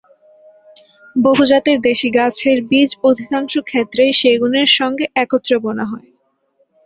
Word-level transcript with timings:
বহুজাতের 1.15 1.77
দেশি 1.81 2.09
গাছের 2.17 2.57
বীজ, 2.69 2.89
অধিকাংশ 3.09 3.53
ক্ষেত্রেই 3.69 4.11
সেগুনের 4.21 4.69
সঙ্গে 4.79 5.05
একত্রে 5.15 5.55
বোনা 5.63 5.85
হয়। 5.85 6.09